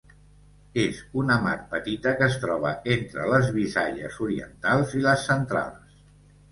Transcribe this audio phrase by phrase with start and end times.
[0.83, 6.05] És una mar petita que es troba entre les Visayas Orientals i les Centrals.